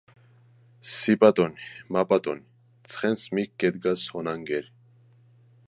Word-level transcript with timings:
სი– 0.93 1.13
პატონი 1.23 1.67
მა– 1.97 2.03
პატონი 2.13 2.91
ცხენც 2.95 3.27
მიქ 3.39 3.53
გედგას 3.65 4.07
ონანგერი? 4.23 4.73